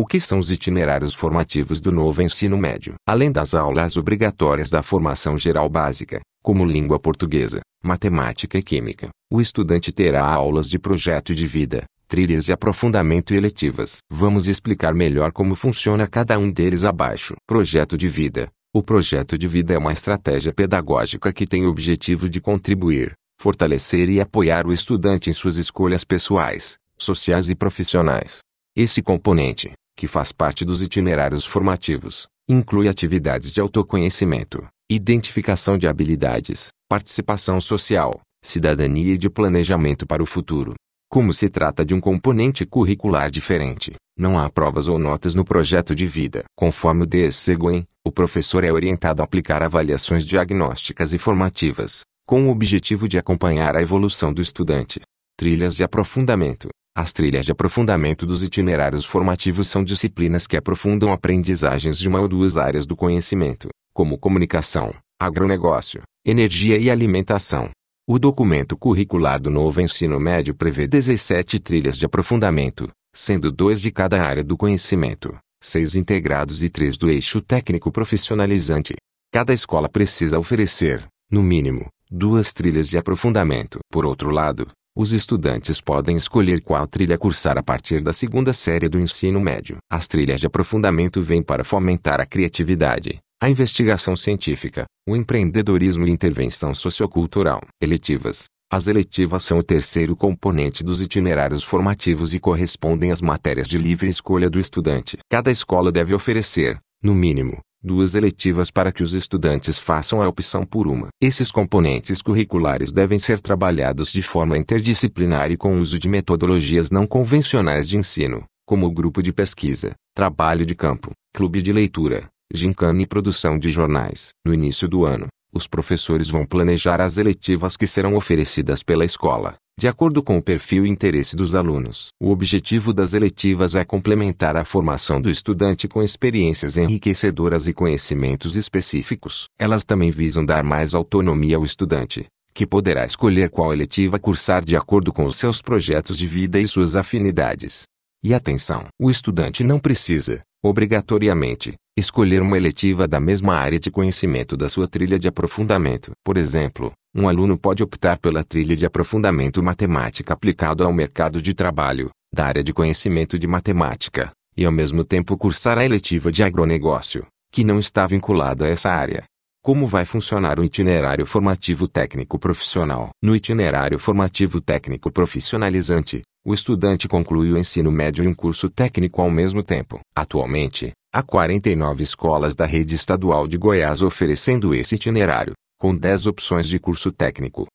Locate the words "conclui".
177.06-177.52